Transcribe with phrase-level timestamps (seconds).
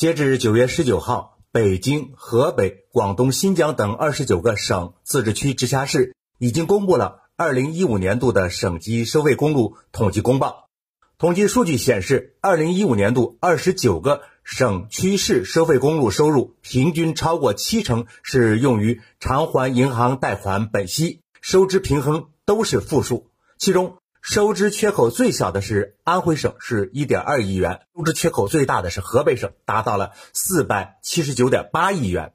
[0.00, 10.70] 截至九月十九号，北京、河北、广东、新疆等二十九个省、自治区、直辖市已经公布了二零一五年度的省级收费公路统计公报。
[11.18, 23.26] 统计数据显示，二零一五年度二十九个省区市收费公路收入平均超过七成是用于偿还银行贷款本息，收支平衡都是负数，
[23.58, 23.98] 其中。
[24.22, 32.34] 收支缺口最小的是安徽省，是一点二亿元；收支缺口最大的是河北省，达到了四百七十九点八亿元。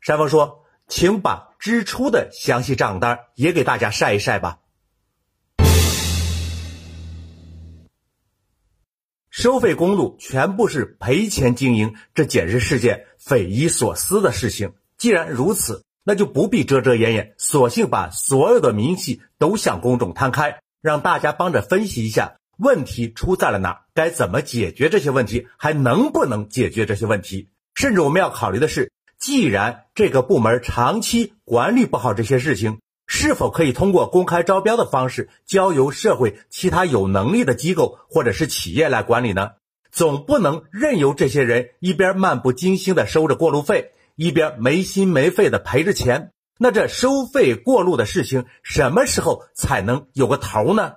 [0.00, 4.58] 山峰说：“请把支出的详细账单也给大家晒一晒吧。”
[9.30, 14.74] 收费公路全部是赔钱经营，这简直是件匪夷所思的事情。
[14.98, 27.48] 既然如此，那就不必遮遮掩掩，索性把所有的明细都向公众摊开，让大家帮着分析一下问题出在了哪，该怎么解决这些问题，还能不能解决这些问题？
[27.74, 39.50] 甚至我们要考虑的是，既然这个部门长期管理不好这些事情，是否可以通过公开招标的方式，交由社会其他有能力的机构或者是企业来管理呢？
[39.90, 43.90] 总不能任由这些人一边漫不经心地收着过路费。
[44.16, 50.94] 一边没心没肺的赔着钱，那这收费过路的事情什么时候才能有个头呢？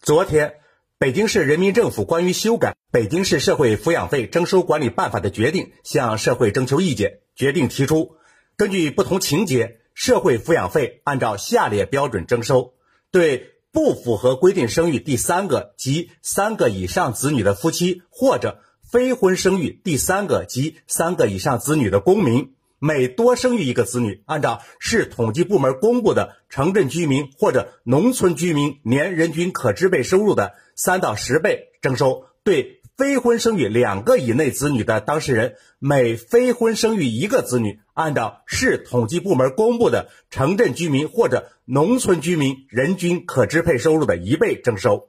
[0.00, 0.54] 昨天，
[0.96, 8.16] 北京市人民政府关于修改《北京市社会抚养费征收管理办法》的决定向社会征求意见，决定提出，
[8.56, 12.72] 根据不同情节，社会抚养费按照下列标准征收：
[13.10, 13.52] 对。
[13.72, 32.24] 不符合规定生育第三个及三个以上子女的夫妻，或者非婚生育第三个及三个以上子女的公民，每多生育一个子女，按照市统计部门公布的城镇居民或者农村居民年人均可支配收入的三到十倍征收。
[32.44, 32.80] 对。
[32.96, 45.08] 非婚生育两个以内子女的当事人，每非婚生育一个子女，按照市统计部门公布的城镇居民或者农村居民人均可支配收入的一倍征收。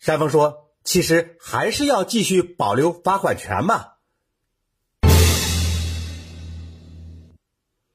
[0.00, 3.84] 山峰说：“其实还是要继续保留罚款权嘛。”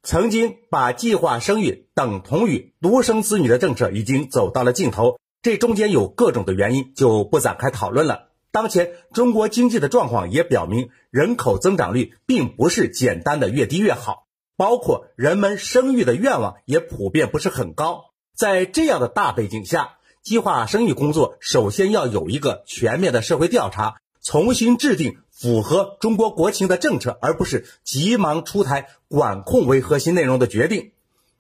[0.04, 8.31] 曾经把计划生育等同于独生子女的政策已经走到了尽头，这中间有各种的原因，就不展开讨论了。
[8.52, 18.12] 当前中国经济的状况也表明，人口增长率并不是简单的越低越好，包括人们生育的愿望也普遍不是很高。
[18.36, 25.18] 在这样的大背景下，计划生育工作首先要有一个全面的社会调查，重新制定。
[25.32, 30.92] 符合中国国情的政策，而不是急忙出台管控为核心内容的决定，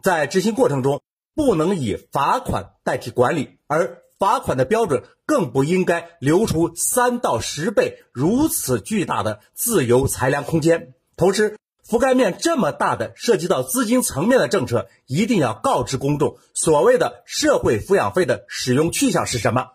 [0.01, 1.03] 在执行过程中
[1.35, 10.93] 不能以罚款代替管理，而罚款的标准更不应该留出三到十倍如此巨大的自由裁量空间。
[11.17, 11.57] 同时，
[11.89, 19.69] 覆盖面这么大的涉及到资金层面的政策，一定要告知公众，所谓的社会抚养费的使用去向是什么。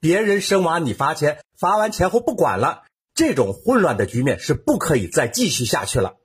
[0.00, 2.82] 别人生娃你罚钱，罚完钱后不管了。
[3.14, 6.16] 这种混乱的局面是不可以再继续下去了。